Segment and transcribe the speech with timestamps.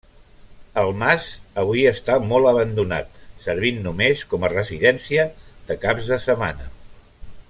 [0.83, 1.27] El mas
[1.63, 5.27] avui està molt abandonat, servint només com a residència
[5.69, 6.69] de caps de setmana.